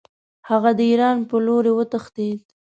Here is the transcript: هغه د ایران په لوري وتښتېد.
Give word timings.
هغه 0.49 0.71
د 0.77 0.79
ایران 0.89 1.17
په 1.29 1.35
لوري 1.45 1.71
وتښتېد. 1.73 2.39